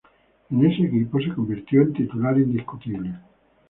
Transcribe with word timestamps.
En 0.49 0.65
este 0.65 0.87
equipo 0.87 1.19
se 1.21 1.29
convirtió 1.31 1.83
en 1.83 1.93
titular 1.93 2.35
indiscutible. 2.39 3.19